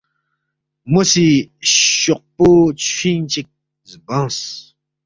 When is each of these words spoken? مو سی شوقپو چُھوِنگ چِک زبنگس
مو 0.91 1.01
سی 1.11 1.27
شوقپو 1.99 2.49
چُھوِنگ 2.85 3.23
چِک 3.31 3.47
زبنگس 3.89 4.37